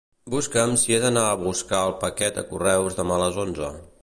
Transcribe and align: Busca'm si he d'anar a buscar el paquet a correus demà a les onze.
Busca'm 0.35 0.71
si 0.83 0.95
he 0.95 0.99
d'anar 1.03 1.25
a 1.33 1.37
buscar 1.43 1.83
el 1.91 1.95
paquet 2.07 2.43
a 2.43 2.47
correus 2.55 3.01
demà 3.03 3.21
a 3.21 3.25
les 3.27 3.43
onze. 3.47 3.75